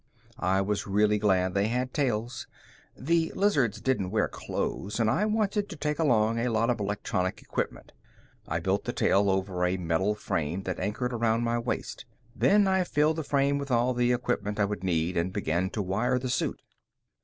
I 0.39 0.61
was 0.61 0.87
really 0.87 1.19
glad 1.19 1.53
they 1.53 1.67
had 1.67 1.93
tails. 1.93 2.47
The 2.97 3.31
lizards 3.35 3.79
didn't 3.79 4.09
wear 4.09 4.27
clothes 4.27 4.99
and 4.99 5.11
I 5.11 5.25
wanted 5.25 5.69
to 5.69 5.75
take 5.75 5.99
along 5.99 6.39
a 6.39 6.49
lot 6.49 6.71
of 6.71 6.79
electronic 6.79 7.39
equipment. 7.43 7.91
I 8.47 8.59
built 8.61 8.85
the 8.85 8.93
tail 8.93 9.29
over 9.29 9.63
a 9.63 9.77
metal 9.77 10.15
frame 10.15 10.63
that 10.63 10.79
anchored 10.79 11.13
around 11.13 11.43
my 11.43 11.59
waist. 11.59 12.05
Then 12.35 12.67
I 12.67 12.83
filled 12.83 13.17
the 13.17 13.23
frame 13.23 13.59
with 13.59 13.69
all 13.69 13.93
the 13.93 14.11
equipment 14.11 14.59
I 14.59 14.65
would 14.65 14.83
need 14.83 15.17
and 15.17 15.31
began 15.31 15.69
to 15.69 15.83
wire 15.83 16.17
the 16.17 16.29
suit. 16.29 16.63